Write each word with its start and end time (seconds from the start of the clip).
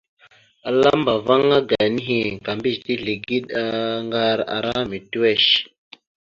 Alaŋbava 0.67 1.35
ge 1.69 1.79
nehe 1.95 2.19
ka 2.45 2.51
mbiyez 2.57 2.77
tezligeɗ 2.85 3.43
aŋgar 3.61 4.39
ara 4.55 4.73
mitiʉwesh. 4.89 5.49